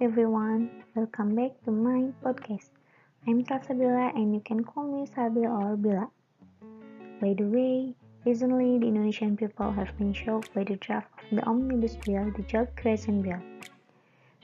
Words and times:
Hello 0.00 0.10
everyone, 0.10 0.70
welcome 0.96 1.36
back 1.36 1.52
to 1.64 1.70
my 1.70 2.10
podcast. 2.20 2.70
I'm 3.28 3.44
Salsabila 3.44 4.12
and 4.16 4.34
you 4.34 4.40
can 4.40 4.64
call 4.64 4.82
me 4.82 5.06
Sabil 5.06 5.46
or 5.46 5.76
Bila. 5.76 6.10
By 7.20 7.34
the 7.34 7.44
way, 7.44 7.94
recently 8.24 8.78
the 8.80 8.88
Indonesian 8.88 9.36
people 9.36 9.70
have 9.70 9.96
been 9.96 10.12
shocked 10.12 10.52
by 10.52 10.64
the 10.64 10.74
draft 10.76 11.06
of 11.30 11.36
the 11.36 11.46
Omnibus 11.46 11.94
Bill, 12.04 12.32
the 12.36 12.42
Job 12.42 12.74
Creation 12.76 13.22
Bill. 13.22 13.38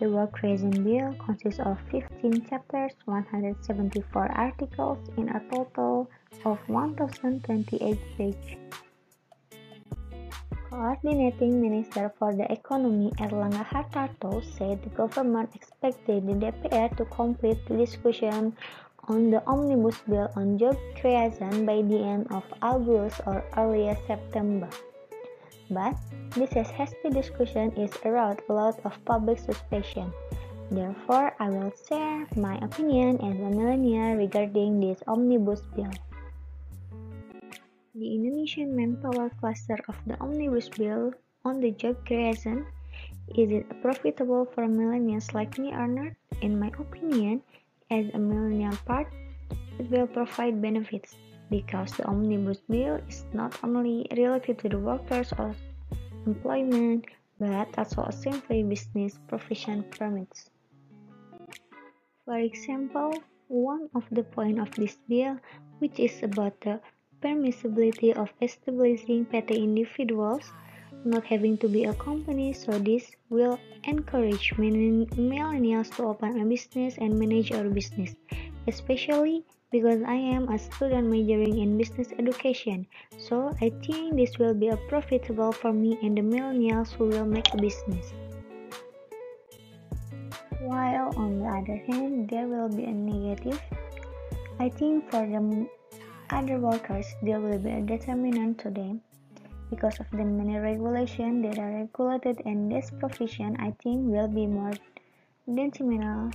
The 0.00 0.08
Work 0.08 0.32
Creation 0.32 0.70
Bill 0.70 1.14
consists 1.22 1.60
of 1.60 1.78
15 1.90 2.46
chapters, 2.48 2.92
174 3.04 4.32
articles 4.32 4.98
in 5.18 5.28
a 5.28 5.42
total 5.50 6.10
of 6.46 6.58
1028 6.68 7.98
pages. 8.16 8.56
Coordinating 10.74 11.62
Minister 11.62 12.10
for 12.18 12.34
the 12.34 12.50
Economy 12.50 13.14
Airlangga 13.22 13.62
Hartarto 13.62 14.42
said 14.58 14.82
the 14.82 14.90
government 14.90 15.54
expected 15.54 16.26
the 16.26 16.34
DPR 16.34 16.90
to 16.98 17.04
complete 17.14 17.62
the 17.70 17.78
discussion 17.78 18.50
on 19.06 19.30
the 19.30 19.38
Omnibus 19.46 20.02
Bill 20.02 20.26
on 20.34 20.58
job 20.58 20.74
creation 20.98 21.62
by 21.62 21.78
the 21.78 22.02
end 22.02 22.26
of 22.34 22.42
August 22.58 23.22
or 23.22 23.46
early 23.56 23.86
September. 24.10 24.66
But 25.70 25.94
this 26.34 26.50
hasty 26.74 27.06
discussion 27.06 27.70
is 27.78 27.94
aroused 28.02 28.42
a 28.50 28.52
lot 28.58 28.74
of 28.82 28.98
public 29.06 29.38
suspicion. 29.38 30.10
Therefore, 30.74 31.38
I 31.38 31.54
will 31.54 31.70
share 31.86 32.26
my 32.34 32.58
opinion 32.58 33.22
as 33.22 33.38
a 33.38 33.50
millennial 33.54 34.18
regarding 34.18 34.82
this 34.82 34.98
Omnibus 35.06 35.62
Bill. 35.78 35.94
The 37.94 38.12
Indonesian 38.12 38.74
manpower 38.74 39.30
cluster 39.38 39.78
of 39.86 39.94
the 40.04 40.18
Omnibus 40.18 40.68
Bill 40.68 41.14
on 41.44 41.60
the 41.60 41.70
job 41.70 42.04
creation 42.04 42.66
is 43.38 43.52
it 43.52 43.70
profitable 43.82 44.46
for 44.50 44.66
millennials 44.66 45.32
like 45.32 45.56
me 45.58 45.70
or 45.70 45.86
not? 45.86 46.10
In 46.42 46.58
my 46.58 46.74
opinion, 46.74 47.42
as 47.92 48.10
a 48.12 48.18
millennial 48.18 48.74
part, 48.84 49.06
it 49.78 49.88
will 49.92 50.08
provide 50.08 50.60
benefits 50.60 51.14
because 51.50 51.92
the 51.92 52.02
Omnibus 52.10 52.66
Bill 52.68 52.98
is 53.08 53.26
not 53.32 53.54
only 53.62 54.10
related 54.10 54.58
to 54.66 54.68
the 54.68 54.78
workers 54.78 55.32
or 55.38 55.54
employment 56.26 57.06
but 57.38 57.78
also 57.78 58.02
a 58.02 58.12
simply 58.12 58.64
business 58.64 59.20
provision 59.28 59.84
permits. 59.94 60.50
For 62.24 62.38
example, 62.42 63.22
one 63.46 63.88
of 63.94 64.02
the 64.10 64.24
points 64.24 64.58
of 64.58 64.74
this 64.74 64.98
bill, 65.08 65.38
which 65.78 66.00
is 66.00 66.24
about 66.24 66.60
the 66.62 66.80
permissibility 67.24 68.12
of 68.12 68.28
establishing 68.42 69.24
petty 69.24 69.64
individuals, 69.64 70.52
not 71.04 71.24
having 71.24 71.56
to 71.58 71.68
be 71.68 71.84
a 71.84 71.94
company, 71.94 72.52
so 72.52 72.78
this 72.78 73.10
will 73.30 73.58
encourage 73.84 74.52
millennials 74.60 75.88
to 75.96 76.04
open 76.04 76.40
a 76.40 76.44
business 76.44 76.96
and 76.98 77.18
manage 77.18 77.50
our 77.52 77.64
business, 77.64 78.14
especially 78.68 79.42
because 79.72 80.02
I 80.06 80.14
am 80.14 80.48
a 80.52 80.58
student 80.58 81.08
majoring 81.08 81.58
in 81.58 81.78
business 81.78 82.12
education, 82.18 82.86
so 83.18 83.56
I 83.60 83.72
think 83.82 84.16
this 84.16 84.38
will 84.38 84.54
be 84.54 84.68
a 84.68 84.76
profitable 84.88 85.50
for 85.50 85.72
me 85.72 85.98
and 86.02 86.16
the 86.16 86.22
millennials 86.22 86.92
who 86.92 87.08
will 87.08 87.26
make 87.26 87.52
a 87.52 87.56
business. 87.56 88.12
While 90.60 91.12
on 91.16 91.40
the 91.40 91.48
other 91.48 91.76
hand, 91.88 92.28
there 92.28 92.46
will 92.46 92.68
be 92.68 92.84
a 92.84 92.92
negative. 92.92 93.60
I 94.60 94.68
think 94.68 95.10
for 95.10 95.26
the 95.26 95.66
other 96.30 96.58
workers, 96.58 97.06
there 97.22 97.40
will 97.40 97.58
be 97.58 97.70
a 97.70 97.80
determinant 97.80 98.58
to 98.60 98.70
them. 98.70 99.00
Because 99.70 99.98
of 99.98 100.06
the 100.10 100.24
many 100.24 100.58
regulations 100.58 101.42
that 101.44 101.58
are 101.58 101.70
regulated 101.70 102.42
and 102.44 102.70
this 102.70 102.90
provision, 102.98 103.56
I 103.58 103.72
think 103.82 104.06
will 104.06 104.28
be 104.28 104.46
more 104.46 104.72
detrimental 105.52 106.30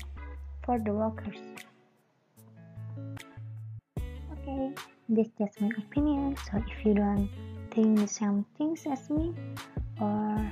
for 0.64 0.80
the 0.80 0.92
workers. 0.92 1.38
Okay, 4.34 4.74
this 5.08 5.30
just 5.38 5.62
my 5.62 5.70
opinion. 5.78 6.36
So 6.50 6.58
if 6.58 6.86
you 6.86 6.94
don't 6.96 7.30
think 7.72 8.00
the 8.00 8.08
same 8.08 8.46
things 8.58 8.86
as 8.92 9.10
me, 9.10 9.34
or 10.02 10.52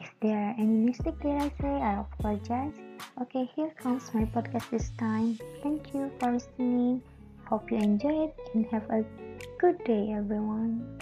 if 0.00 0.10
there 0.20 0.38
are 0.38 0.54
any 0.58 0.90
mistake 0.90 1.20
that 1.22 1.42
I 1.42 1.48
say, 1.60 1.68
I 1.68 2.00
apologize. 2.00 2.74
Okay, 3.20 3.48
here 3.54 3.70
comes 3.76 4.12
my 4.14 4.24
podcast 4.24 4.70
this 4.70 4.90
time. 4.98 5.38
Thank 5.62 5.94
you 5.94 6.10
for 6.18 6.32
listening. 6.32 7.02
Hope 7.52 7.70
you 7.70 7.76
enjoy 7.76 8.24
it 8.24 8.34
and 8.54 8.64
have 8.70 8.88
a 8.88 9.04
good 9.60 9.76
day, 9.84 10.14
everyone. 10.16 10.98